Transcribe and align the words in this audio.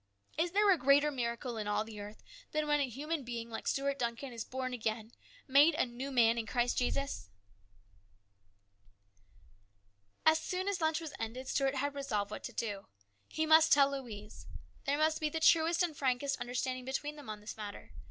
Is 0.35 0.53
there 0.53 0.71
a 0.71 0.79
greater 0.79 1.11
miracle 1.11 1.57
in 1.57 1.67
all 1.67 1.83
the 1.83 1.99
earth 1.99 2.23
than 2.53 2.65
when 2.65 2.79
a 2.79 2.89
human 2.89 3.23
being 3.23 3.51
like 3.51 3.67
Stuart 3.67 3.99
Duncan 3.99 4.33
is 4.33 4.43
born 4.43 4.73
again, 4.73 5.11
made 5.47 5.75
a 5.75 5.85
new 5.85 6.09
man 6.11 6.39
in 6.39 6.47
Christ 6.47 6.79
Jesus? 6.79 7.29
As 10.25 10.39
soon 10.39 10.67
as 10.67 10.81
lunch 10.81 11.01
was 11.01 11.13
ended, 11.19 11.47
Stuart 11.47 11.75
had 11.75 11.93
resolved 11.93 12.31
what 12.31 12.43
to 12.45 12.51
do. 12.51 12.87
He 13.29 13.45
must 13.45 13.71
tell 13.71 13.91
Louise. 13.91 14.47
There 14.85 14.97
must 14.97 15.19
be 15.21 15.29
the 15.29 15.39
truest 15.39 15.83
and 15.83 15.95
frankest 15.95 16.39
understanding 16.41 16.83
between 16.85 17.15
them 17.15 17.29
on 17.29 17.39
this 17.39 17.55
matter. 17.55 17.91